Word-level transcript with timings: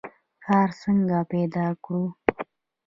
کار 0.45 0.69
څنګه 0.81 1.17
پیدا 1.31 1.65
کړو؟ 1.83 2.03